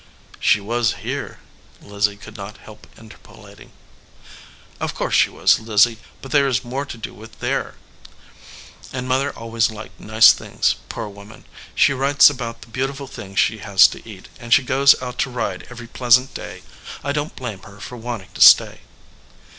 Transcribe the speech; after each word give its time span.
"She 0.39 0.59
was 0.59 0.93
here," 1.05 1.37
Lizzie 1.79 2.17
could 2.17 2.35
not 2.35 2.57
help 2.57 2.87
inter 2.97 3.19
polating. 3.23 3.69
"Of 4.79 4.95
course 4.95 5.13
she 5.13 5.29
was, 5.29 5.59
Lizzie, 5.59 5.99
but 6.23 6.31
there 6.31 6.47
is 6.47 6.63
more 6.63 6.87
to 6.87 6.97
do 6.97 7.13
with 7.13 7.39
there. 7.39 7.75
And 8.91 9.07
Mother 9.07 9.29
always 9.31 9.69
liked 9.69 9.99
nice 9.99 10.31
things, 10.31 10.73
poor 10.89 11.07
woman! 11.07 11.45
She 11.75 11.93
writes 11.93 12.31
about 12.31 12.63
the 12.63 12.69
beau 12.69 12.87
tiful 12.87 13.05
things 13.05 13.37
she 13.39 13.59
has 13.59 13.87
to 13.89 14.03
eat, 14.09 14.27
and 14.39 14.51
she 14.55 14.63
goes 14.63 14.99
out 15.03 15.19
to 15.19 15.29
ride 15.29 15.67
every 15.69 15.85
pleasant 15.85 16.33
day. 16.33 16.63
I 17.03 17.11
don 17.11 17.29
t 17.29 17.35
blame 17.35 17.61
her 17.61 17.79
for 17.79 17.95
wanting 17.95 18.29
to 18.33 18.41
stay." 18.41 18.79